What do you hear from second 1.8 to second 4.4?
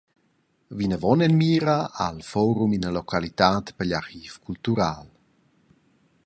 ha il forum ina localitad per igl archiv